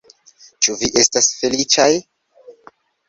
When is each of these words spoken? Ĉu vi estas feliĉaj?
Ĉu 0.67 0.77
vi 0.79 0.89
estas 1.01 1.29
feliĉaj? 1.41 1.89